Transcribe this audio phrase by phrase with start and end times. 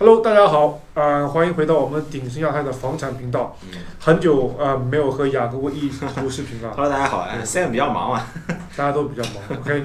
[0.00, 3.54] Hello，大家好，呃，欢迎回到我们鼎盛亚太的房产频道。
[3.98, 8.26] 很久呃没有和雅各布一起录视频了， Hello，大家好，哎，Sam 比较忙啊，
[8.74, 9.60] 大家都比较忙。
[9.60, 9.84] OK，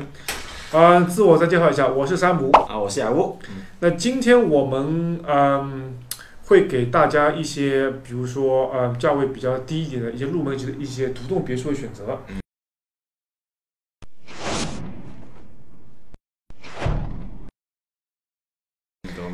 [0.71, 2.49] 呃，自我再介绍一下，我是山姆。
[2.53, 3.37] 啊，我是雅乌，
[3.81, 5.95] 那今天我们嗯、
[6.45, 12.21] 会给大家一些，比如说呃价位比较低一点的一些入门级的一些独栋别墅的选择。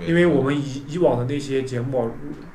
[0.07, 2.11] 因为我们以以往的那些节目啊，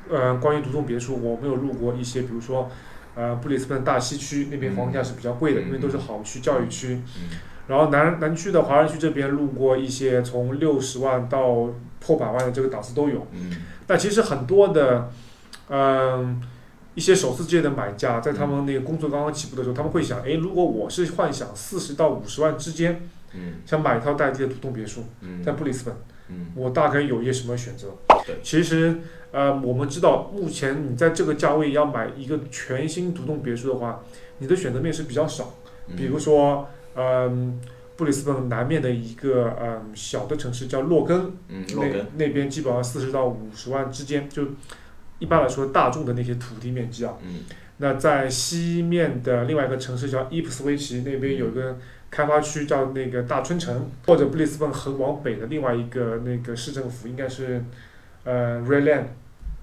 [0.09, 2.69] 呃，关于独栋别墅，我们有录过一些，比如说，
[3.15, 7.01] 呃，布里斯本大西区那边房价是比较贵的，嗯因为都是好区、教育区。
[7.17, 7.29] 嗯
[7.67, 11.67] 然后南南区的华人区这边录过一些从六十万到
[11.99, 13.27] 破百万的这个档次都有。
[13.33, 13.51] 嗯
[13.85, 15.11] 但其实很多的，
[15.67, 16.41] 嗯、
[16.95, 23.01] 一些首次置业的买家，在他们那个工作刚刚起步的时候，他们会想，诶，如果我是幻想四十到五十万之间，
[23.33, 25.93] 嗯想买一套带地的独栋别墅，嗯在布里斯本。
[26.29, 27.95] 嗯我大概有一些什么选择
[28.25, 28.35] 对？
[28.43, 28.97] 其实，
[29.31, 34.03] 呃，我们知道目前你在这个价位要买一个全新独栋别墅的话，
[34.39, 35.55] 你的选择面是比较少。
[35.87, 37.59] 嗯，比如说，嗯、
[37.95, 44.43] 布里斯本南面的一个嗯、小的城市叫洛根，嗯，洛那根，那边基本上四十到五十万之间，就
[45.19, 47.13] 一般来说大众的那些土地面积啊。
[47.23, 47.45] 嗯
[47.79, 51.77] 那在西面的另外一个城市叫伊普斯维奇，那边有一个
[52.17, 57.63] 开发区叫那个大春城，或者布里斯本很往北的另外一个那个市政府应该是
[58.23, 59.03] 呃 Rayland，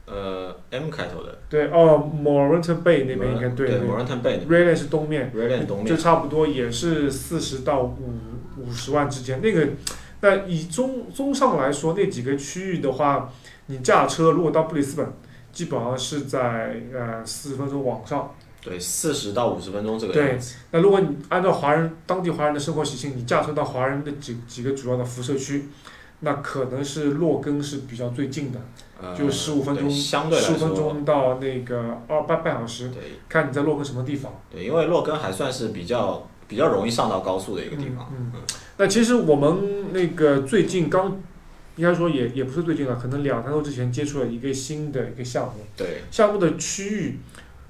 [0.06, 4.48] 呃，M 开头的，对哦 Moreton Bay 那边应该对 m o r n t o n Bay 那边。
[4.48, 8.20] Rayland 是东面，，Rayland 东面，就差不多也是四十到五
[8.56, 9.40] 五十万之间。
[9.42, 9.70] 那个，
[10.20, 13.32] 那以综综上来说，那几个区域的话，
[13.66, 15.12] 你驾车如果到布里斯本，
[15.50, 18.32] 基本上是在呃四十分钟往上。
[18.64, 25.68] 对，四十到五十分钟这个对样子，那如果你按照华人当地华人的生活习性，你驾车到华人的几几个主要的辐射区，
[26.20, 28.58] 那可能是洛根是比较最近的，
[29.02, 33.02] 呃，就十五分钟相对十五分，钟到那个二半半小时，对。
[33.28, 34.32] 看你在洛根什么地方。
[34.50, 38.40] 对，因为洛根还算是比较比较容易上到高速的一个地方，嗯，嗯。
[38.78, 41.20] 那其实我们那个最近刚，
[41.76, 47.18] 应该说也也不是最近了，可能两三周之前接触了一个新的一个项目，对，项目的区域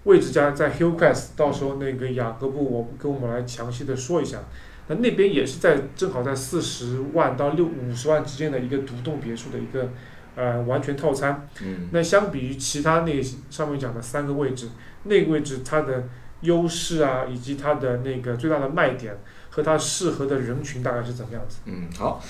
[0.04, 4.38] 位置加在 Hillcrest，到时候那个雅各布我跟我们来详细的说一下。
[4.86, 9.88] 那那边也是在正好在四十万到六五十万之间的一个独栋别墅的一个
[10.36, 11.48] 呃完全套餐。
[11.62, 14.68] 嗯那相比于其他那上面讲的三个位置，
[15.04, 16.06] 那个位置它的
[16.42, 19.16] 优势啊，以及它的那个最大的卖点
[19.48, 21.60] 和它适合的人群大概是怎么样子？
[21.64, 22.22] 嗯，好。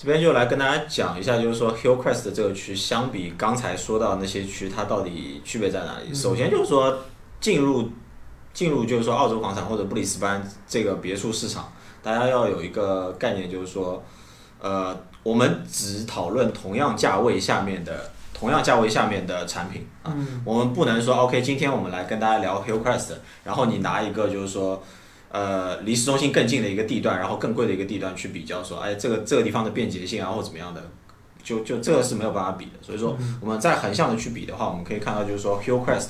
[0.00, 6.10] 这边就来跟大家讲一下，就是说 Hillcrest 这个区相比刚才说到那些区，它到底区别在哪里？
[6.10, 7.00] 嗯首先就是说
[7.40, 7.90] 进入
[8.54, 14.00] 进入就是说澳洲房产或者布里斯班这个别墅市场，大家要有一个概念，就是说，
[14.60, 24.80] 呃，我们只讨论同样价位下面的同样价位下面的产品啊，嗯我们不能说 OK，今天我们来跟大家聊 Hillcrest，然后你拿一个就是说，
[25.30, 30.82] 呃，离市中心更近的一个地段，然后更贵的一个地段去比较，说，哎，这个这个地方的便捷性啊，或怎么样的，
[31.42, 32.72] 就就这个是没有办法比的。
[32.80, 36.08] 所以说，我们再横向的去比的话，我们可以看到就是说 Hillcrest，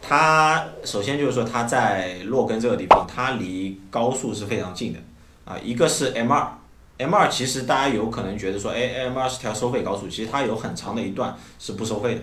[0.00, 4.98] 它首先就是说它在洛根这个地方，它离高速是非常近的
[5.44, 6.58] 啊，一个是 M 二。
[6.98, 12.20] M 二其实大家有可能觉得说，哎，M 二是条收费高速，其实它有很长的一段是不收费的。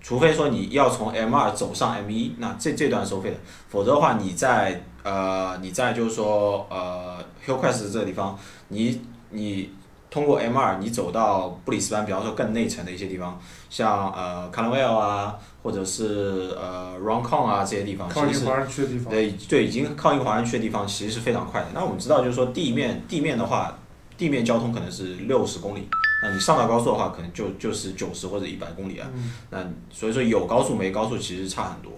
[0.00, 3.36] 除非说你要从 M 二走上 M 一，那这这段收费的，
[3.68, 8.38] 否则的话你在呃你在就是说呃 Hillcrest 这个地方，
[8.68, 9.00] 你
[9.30, 9.70] 你
[10.10, 13.38] 通过 M 二你走到布里斯班，比方说更内层的一些地方，
[13.68, 19.10] 像呃 c a a w e l l 啊，或者是呃 Roncon 啊这些地方，其实是靠近华人区的地方。
[19.10, 21.66] 对对，已经靠近华人区的地方，其实是非常快的。
[21.74, 23.78] 那我们知道，就是说地面地面的话，
[24.16, 25.86] 地面交通可能是六十公里，
[26.22, 29.06] 那你上到高速的话，可能就就是九十或者一百公里啊。
[29.14, 29.58] 嗯那
[29.92, 31.92] 所以说有高速没高速其实差很多。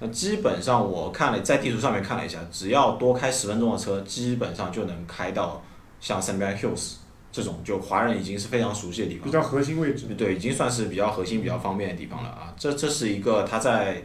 [0.00, 5.62] 那基本上我看了在地图上面看了一下，只要多开十分钟的车，基本上就能开到
[6.00, 6.94] 像 s a n b a n Hills
[7.32, 9.30] 这种就华人已经是非常熟悉的地方比。
[9.30, 10.06] 较核心位置。
[10.16, 12.54] 对，已经算是比较核心、比较方便的地方了啊。
[12.56, 14.02] 这这是一个它在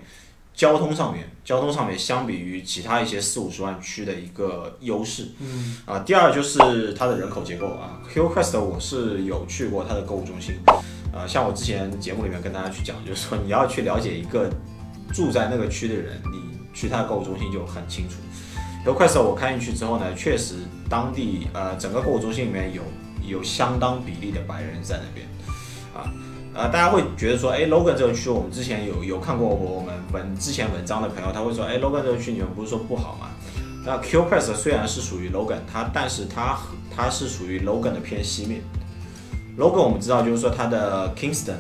[0.54, 6.00] 交通上面，交通上面相比于其他一些四五十万区的一个优势嗯啊。
[6.00, 10.56] 第二就是它的人口结构啊，Hillcrest 我是有去过它的购物中心，
[11.14, 14.50] 呃，像我之前节目里面跟大家去讲，就是说你要去了解一个
[15.14, 18.16] 住在那个区的人，你去他的购物中心就很清楚。
[18.86, 20.56] 由快手我开进去之后呢，确实
[20.90, 22.82] 当地呃整个购物中心里面有
[23.22, 25.28] 有相当比例的白人在那边，
[25.94, 26.10] 啊，
[26.54, 33.28] 呃，大家会觉得说，哎，Logan 这个区我们之前有有看过我们文之前文章的朋友，他会说，哎，Logan 这个区你们不是说不好吗？
[33.86, 36.58] 那 Qpress 虽然是属于 Logan，它但是它
[36.96, 38.62] 它是属于 Logan 的偏西面
[39.58, 41.58] Logan 我们知道就是说它的 Kingston，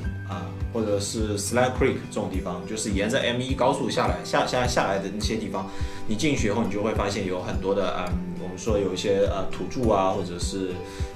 [0.73, 5.65] 或者是 Slide Creek 这种地方，就是沿着 M1 高速下来下下下来的那些地方，
[6.07, 8.13] 你进去以后，你就会发现有很多的嗯，
[8.43, 10.71] 我们说有一些呃土著啊，或者是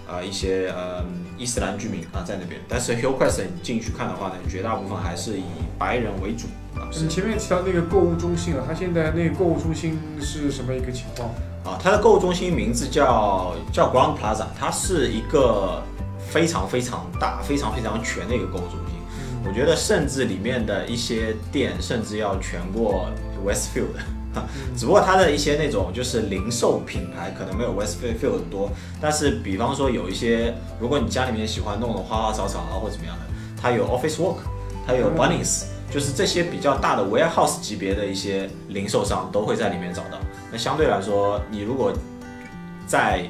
[0.07, 1.03] 呃一些呃
[1.38, 2.59] 伊斯兰居民啊在那边。
[2.67, 5.44] 但是 Hillcrest 你进去看的话呢，绝大部分还是以
[5.77, 6.89] 白人为主啊。
[6.91, 11.29] 你前面提到那个购物中心啊，它现在那个购物中心是什么一个情况？
[11.63, 15.81] 啊，它的购物中心名字叫叫 Ground Plaza，它是一个
[16.19, 18.82] 非常非常大、非常非常全的一个购物中心。
[19.45, 23.10] 我觉得甚至里面的一些店甚至要全过
[23.45, 23.94] Westfield，
[24.34, 24.44] 哈
[24.75, 33.22] 只不过它的一些那种就是零售品牌可能没有 Westfield 多，但是比方说有一些，如果你家里面喜欢弄得花花草草啊或者怎么样的，
[33.62, 34.38] 它有 Office Work，
[34.88, 40.18] 它有嗯 Bunnings，就是这些比较大的 warehouse 级别的一些零售商都会在里面找到。
[40.51, 41.92] 那相对来说，你如果
[42.88, 43.25] 在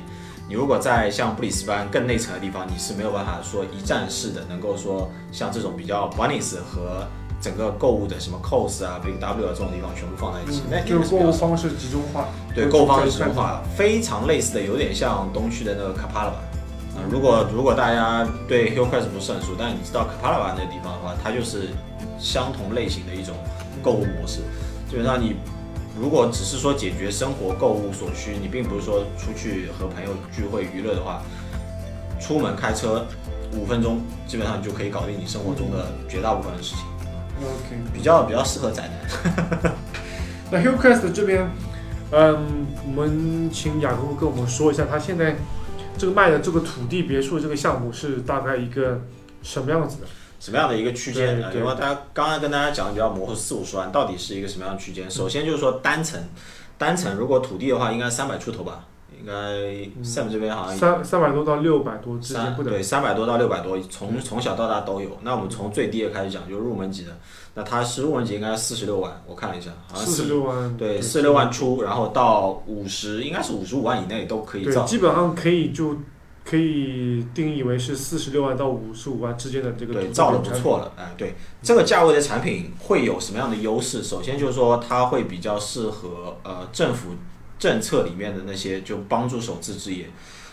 [0.54, 7.08] 你如果在像布里斯班更内层的地方，你是没有办法说一站式的，能够说像这种比较 Bunnings 和
[7.42, 16.36] 整个购物的什么 Cos 啊、Big W 啊这种地方全部放在一起，那嗯就是购物方式集中化，对，购物方式集中化，非常类似的，有点像东区的那个卡帕拉吧。
[16.98, 21.70] 啊，如果如果大家对 Hillcrest 不是很熟，但是你知道卡帕拉巴那个地方的话，它就是
[22.20, 23.34] 相同类型的一种
[23.82, 24.42] 购物模式。
[24.88, 25.36] 基本上你
[26.00, 31.22] 如果只是说解决生活购物所需，你并不是说出去和朋友聚会娱乐的话，
[32.20, 33.06] 出门开车
[33.54, 36.84] 五分钟，基本上就可以搞定你生活中的绝大部分的事情
[37.42, 39.74] ，OK，比较比较适合宅男。
[40.50, 41.48] 那 Hillcrest 这边，
[42.12, 45.36] 嗯，我们请雅各布跟我们说一下，他现在
[45.96, 49.00] 这个卖的这个土地别墅这个项目是大概一个
[49.44, 50.08] 什么样子的？
[50.44, 55.10] 什么样的一个区间因为大家刚刚跟大家讲的比较模糊，四五十万到底是一个什么样的区间？
[55.10, 56.22] 首先就是说单层，
[56.78, 58.84] 单层如果土地的话，应该三百出头吧，
[59.18, 59.32] 应该
[60.04, 65.18] Sam 这边好像三三百多到六百多之间对三百多到六百多，从从小到大都有。
[65.22, 67.18] 那我们从最低的开始讲，就是入门级的，
[67.54, 74.84] 那它是入门级应该四十六万，我看了一下，好像四十六万，对四十六万出，然后到五十，应该是五十五万以内都可以对，造。
[74.84, 75.96] 基本上可以就
[76.46, 84.04] 可以定义为是四十六万到五十五万之间的这个对，造的不错了，哎，对，这个价位的产品会有什么样的优势？
[84.04, 87.12] 首先就是说，它会比较适合呃政府
[87.58, 90.10] 政策里面的那些就帮助首次置业。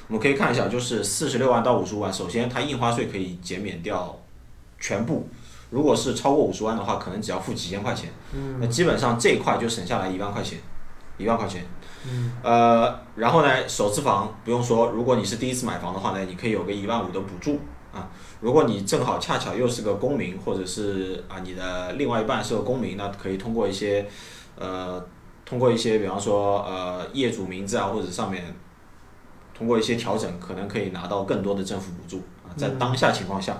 [0.07, 4.21] 我们可以看一下，就是四十六万到五十五万，首先它印花税可以减免掉
[4.79, 5.29] 全部，
[5.71, 8.11] 如果是超过五十万的话，可能只要付几千块钱，
[8.61, 10.59] 那基本上这一块就省下来一万块钱，
[11.21, 11.65] 一万块钱。
[12.03, 17.61] 嗯呃，然后呢，首次房不用说，如果你是第一次买房的话呢，你可以有个一万五的补助
[17.93, 18.09] 啊。
[18.41, 24.09] 如果你正好恰巧又是个公民，或者是啊你的另外一半是个公民，那可以通过一些
[24.57, 25.05] 呃
[25.45, 28.45] 通过一些比方说呃业主名字啊，或者上面
[29.53, 33.59] 通过一些调整，可能可以拿到更多的政府补助啊，在当下情况下。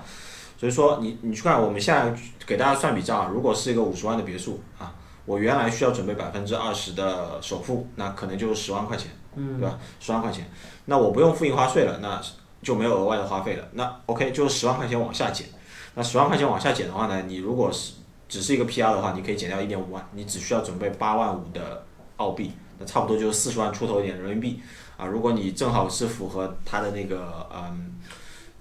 [0.57, 2.15] 所以说你你去看，我们现在
[2.47, 4.95] 给大家算笔账啊，如果是一个五十万的别墅啊，
[5.31, 9.79] 我原来需要准备百分之二十的首付，那可能就是十万块钱，嗯对吧？
[10.01, 10.51] 十万块钱，
[10.87, 12.21] 那我不用付印花税了，那
[12.61, 13.65] 就没有额外的花费了。
[13.75, 15.47] 那 OK，就是十万块钱往下减。
[15.95, 17.93] 那十万块钱往下减的话呢，你如果是
[18.29, 21.85] 只是一个 PR 的话，你可以减掉一点五万，你只需要准备八万五的
[22.17, 22.51] 澳币，
[22.81, 24.61] 那差不多就是四十万出头一点人民币
[24.97, 25.07] 啊。
[25.07, 27.95] 如果你正好是符合他的那个嗯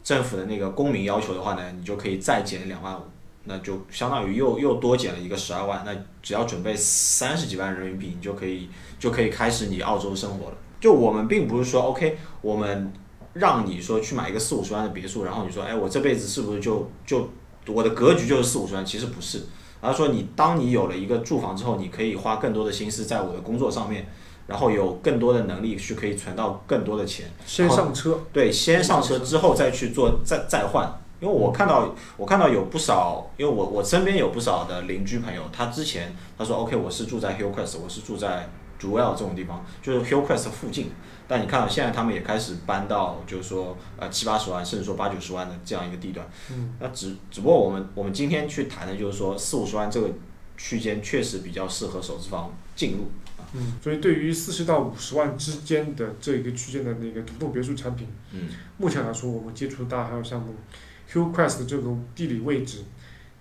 [0.04, 3.04] 政府的那个公民要求的话呢，你就可以再减两万五。
[3.46, 8.70] 那就相当于又又多减了一个十二万，那只要准备三十几万人民币，你就可以
[9.00, 10.58] 就可以开始你澳洲生活了。
[10.80, 12.92] 就我们并不是说 OK，我们
[13.34, 17.30] 让你说去买一个四五十万的别墅，然后你说，哎，我这辈子是不是就就
[17.68, 18.86] 我的格局就是四五十万？
[18.86, 19.44] 其实不是，
[19.82, 24.08] 而是说你当你有了一个住房之后，你可以花更多的心思在我的工作上面，
[24.48, 27.26] 然后有更多的能力去可以存到更多的钱。
[27.46, 30.92] 先上车，对，先上车之后再去做再再换。
[31.20, 38.50] 因为我看到我看到有不少，因为我我身边有不少的邻居朋友，他之前他说 OK，我是住在 Hillcrest，我是住在
[38.80, 40.92] Jewel 这种地方，就是 Hillcrest 附近。
[41.28, 46.28] 但你看到现在他们也开始搬到，就是说呃七八十万，甚至说八九十万的这样一个地段。
[46.52, 50.10] 嗯，那只只不过我们我们今天去谈的就是说四五十万这个
[50.58, 53.12] 区间确实比较适合首次房进入。
[53.54, 58.48] 嗯，所以对于四十到五十万之间的这一个区间的那个独栋别墅产品，嗯，
[58.78, 60.56] 目前来说我们接触的大海有项目
[61.12, 62.80] ，Hillcrest 这种地理位置，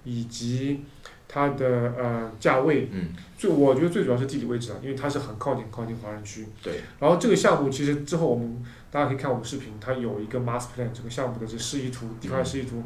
[0.05, 0.85] 以及
[1.27, 6.47] 它的呃价位，嗯，最我觉得最主要是地理位置啊，因为它是很靠近靠近华人区。
[6.63, 6.81] 对。
[6.99, 12.83] 然后这个项目其实之后我们大家可以看我们视频，它有一个 master plan 这个项目的这示意图，地块示意图，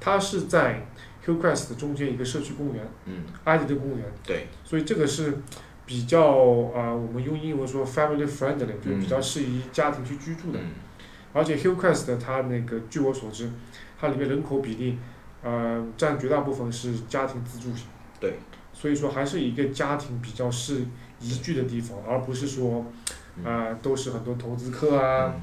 [0.00, 0.88] 它是在
[1.24, 4.04] Hillcrest 中间一个社区公园，嗯，埃迪的公园。
[4.24, 4.48] 对。
[4.64, 5.38] 所以这个是
[5.86, 6.20] 比较
[6.74, 10.58] 啊、我们用英文说 family friendly，就是比较适宜家庭去居住的。
[10.58, 10.70] 嗯
[11.32, 13.50] 而且 Hillcrest 它那个据我所知，
[13.98, 14.98] 它里面人口比例，
[15.42, 17.86] 呃，占绝大部分是家庭自住型。
[18.20, 18.34] 对。
[18.72, 20.82] 所以说还是一个家庭比较是
[21.20, 22.86] 宜居的地方，而不是说，
[23.44, 25.40] 啊、都是很多投资客啊，嗯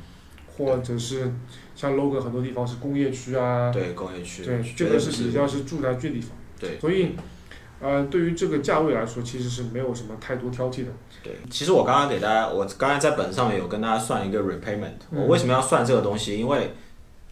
[0.58, 1.30] 或者是
[1.76, 3.70] 像 logan 很多地方是工业区啊。
[3.74, 6.32] 对工业区，对，这个是比较是住宅区地方。
[6.58, 7.14] 对所以，
[7.86, 10.92] 呃，对于这个价位来说，其实是没有什么太多挑剔的。
[11.24, 16.36] 对，其实我刚刚给大家，我刚才在本上面有跟大家算一个 repayment，、嗯我为什么要算这个东西？
[16.40, 16.74] 因为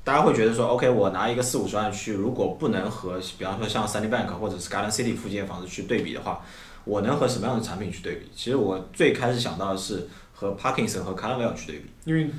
[0.04, 6.42] 大家会觉得说，OK，我拿一个四五十万去，如果不能和比方说像 Sunny Bank 或者是 Garden City 附近的房子去对比的话，
[6.86, 8.30] 我能和什么样的产品去对比？
[8.36, 11.86] 其实我最开始想到的是和 Parkinson 和 c a l a v a l 去对比。
[12.06, 12.30] 因为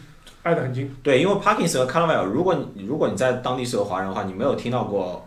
[0.45, 0.95] 挨得很近。
[1.03, 5.27] 对，因为 Parkinson 和 c a l a v a l 如果你如果你在当地是个华人的话，你没有听到过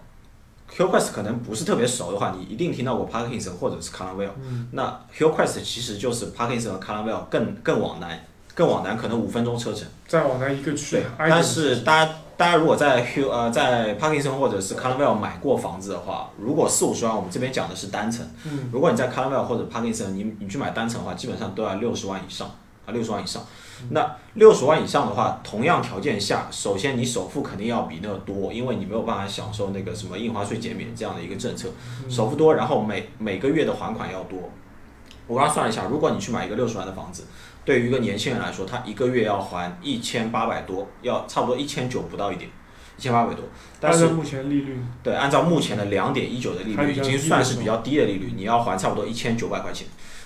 [0.75, 4.67] Hillcrest 可能不是特别熟的话，你一定听到过 Parkinson 或者是 c a l a v a l 嗯。
[4.71, 8.19] 那 Hillcrest 其实就是 Parkinson 和 c a l a v a l 更更往南，
[8.53, 9.87] 更往南可能五分钟车程。
[10.07, 18.27] 再往南一个区对，，但是大家大家如果在 Hill 呃在 Parkinson 或者是 c a l a v a l 买过房子的话，如果四五十万，我们这边讲的是单层。
[18.45, 22.49] 嗯，如果你在 c a l a v a l 或者 Parkinson，你你去买单层的话，基本上都要六十万以上
[22.87, 23.43] 啊，六十万以上。
[23.91, 31.69] 那六十万以上的话，同样条件下，首先你首付肯定要比那个多，因为你没有办法享受那个什么印花税减免这样的一个政策，
[32.09, 34.49] 首付多，然后每每个月的还款要多。
[35.27, 37.25] 我刚刚算了一下，如果你去买一个六十万的房子，
[37.65, 42.49] 对于一个年轻人来说，他一个月要还一千八百多，要差不多一千九不到一点，
[42.97, 43.43] 一千八百多。
[43.79, 50.16] 但是目前利率，对，按照目前的两点一九的利率，已经算是比较低的利率，你要还差不多一千九百块钱啊。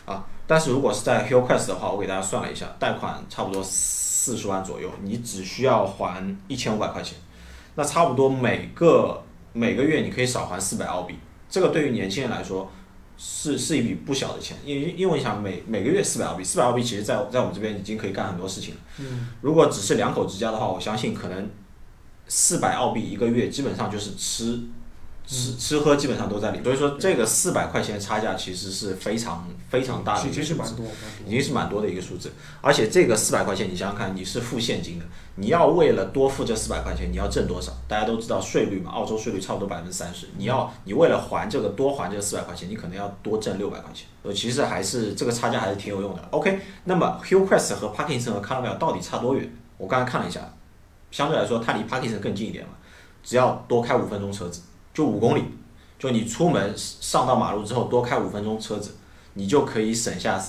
[0.48, 7.18] 但是如果是在 Hillcrest 的话，我给大家算了一下，贷款差不多四十万左右，你只需要还一千五百块钱，
[7.76, 11.16] 那差不多每个每个月你可以少还四百澳币，
[11.50, 12.70] 这个对于年轻人来说
[13.18, 18.82] 是是一笔不小的钱，因为因为你想每每个月四百澳币，四百澳币其实在在我们这边已经可以干很多事情了。
[19.00, 21.50] 嗯，如果只是两口之家的话，我相信可能
[22.28, 24.60] 四百澳币一个月，基本上就是吃
[25.26, 26.64] 吃吃喝基本上都在里。
[26.64, 30.86] 所以说这个四百块钱的差价其实是非常非常大的其一个数字，实是蛮多，
[31.26, 31.30] 已。
[31.30, 32.32] 经是蛮多的一个数字。
[32.62, 37.72] 而且这个四百块钱，你想想看，你是付现金的，你要为了多付这四百块钱，你要挣多少？
[37.88, 44.08] 大家都知道税率嘛，澳洲税率差不多百分之三十，你要你为了还这个多还这四百块钱，你可能要多挣六百块钱。
[44.24, 46.22] 呃，其实还是这个差价还是挺有用的。
[46.32, 49.52] OK，那么 Hillcrest 和 Parkinson 和 c a a v a l 到底差多远？
[49.78, 50.42] 我刚才看了一下，
[51.10, 52.74] 相对来说它离 Parkinson 更近一点嘛，
[53.24, 54.62] 只要多开五分钟车子，
[54.94, 55.44] 就五公里，
[55.98, 58.96] 就你出门上到马路之后多开五分钟车子，
[59.34, 60.42] 你就可以省下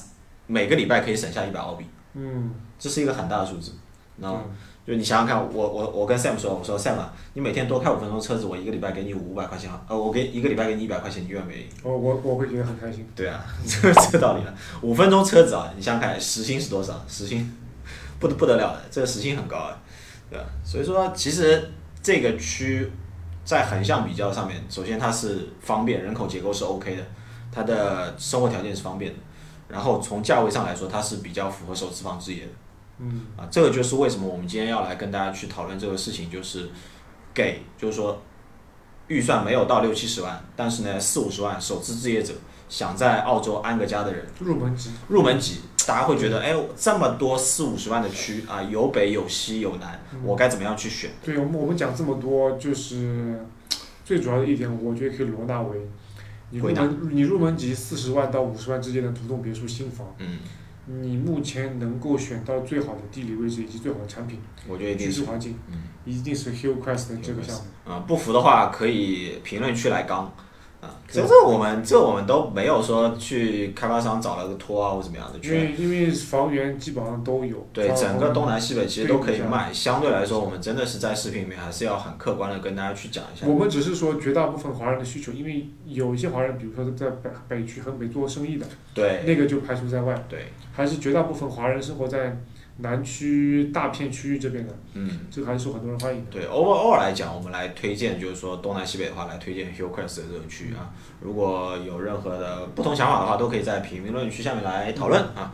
[0.46, 1.84] 每个礼拜可以省下一百澳币，
[2.14, 3.72] 嗯，这是一个很大的数字，
[4.16, 4.42] 你知道吗？
[4.46, 11.66] 嗯就你想想看，我我我跟 Sam 说，我说 Sam 啊，你每天多开五分钟车子，我一个礼拜给你五百块钱啊，呃，我给一个礼拜给你一百块钱，你愿不愿意？
[11.84, 13.08] 我我我会觉得很开心。
[13.14, 14.52] 对啊， 这个这个道理啊。
[14.80, 17.00] 五分钟车子啊，你想想看，时薪是多少？
[17.06, 17.48] 时薪
[18.18, 19.80] 不得不得了的，这个时薪很高啊，
[20.28, 20.44] 对吧？
[20.64, 21.70] 所以说，其实
[22.02, 22.90] 这个区
[23.44, 27.02] 在横向比较上面，首先它是方便，人口结构是 OK 的，
[27.50, 29.18] 它的生活条件是方便的，
[29.68, 32.52] 然后从价位上来说，它是比较符合首次房置业的。
[32.98, 36.70] 嗯，啊，这个就是为什么我们今天要来跟大家去讨论这个事情，就是
[37.34, 38.22] 给就是说
[39.08, 42.32] 预算没有到六七十万，但是呢四五十万首次置业者
[42.68, 44.90] 想在澳洲安个家的人，入门级。
[45.08, 51.10] 入门级，大家会觉得哎这么多四五十万的区啊，有北有西有南，我该怎么样去选？
[51.24, 53.44] 对我们我们讲这么多，就是
[54.04, 55.78] 最主要的一点，我觉得可以容纳为
[56.50, 60.38] 你入门你入门级四十万到五十万之间的独栋别墅新房，嗯，
[60.86, 67.90] 你目前能够选到最好的地理位置以及最好的产品我觉得一定是居住环境，嗯一定是 Hillcrest 这个项目。
[67.92, 70.24] 啊，不服的话可以评论区来刚。
[70.24, 70.34] 啊，
[71.12, 79.72] 这我们这我们都没有说去开发商找了个托啊或怎么样的因为因为房源基本上都有，对，整个东南西北其实都可以对卖。
[79.72, 83.46] 相对来说，我们真的是在视频里面还是要很客观的跟大家去讲一下。
[83.46, 92.36] 我们只是说绝大部分华人的需求，因为有一些华人，比如说在北北区和北做生意的，对那个就排除在外，对，还是绝大部分华人生活在
[92.78, 96.30] 南区大片区域这边的，嗯，这个还是受很多人欢迎的。
[96.30, 100.90] 对，overall 来讲，我们来推荐，就是说东南西北的话，来推荐 Hillcrest 的这种区域啊。
[101.20, 105.52] 如果有任何的不同想法的话，都可以在评论区下面来讨论啊。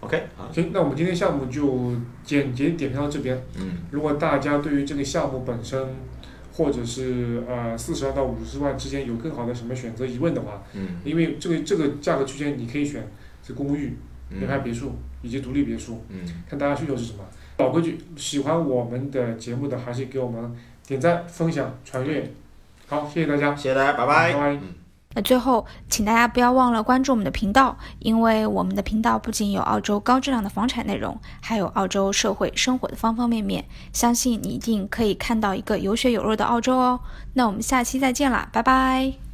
[0.00, 1.92] OK 好，行，那我们今天项目就
[2.24, 3.42] 简洁点评到这边。
[3.58, 5.86] 嗯，如果大家对于这个项目本身，
[6.52, 13.06] 或者是呃四十万到五十万之间有更好的什么选择疑问的话，嗯因为这个这个价格区间你可以选
[13.42, 13.96] 是公寓、
[14.30, 14.92] 联排嗯别墅
[15.22, 17.20] 以及独立别墅，嗯，看大家需求是什么。
[17.58, 20.54] 老规矩，喜欢我们的节目的还是给我们
[20.86, 22.32] 点赞、分享、传阅。
[22.86, 24.32] 好，谢谢大家，谢谢大家，拜拜。
[24.32, 24.62] 拜拜嗯
[25.14, 33.64] 那最后，请大家不要忘了关注我们的频道，因为我们的频道不仅有澳洲高质量的房产内容，还有澳洲社会生活的方方面面。
[33.94, 37.00] 相信你一定可以看到一个有血有肉的澳洲哦。
[37.32, 39.25] 那我们下期再见啦，拜拜。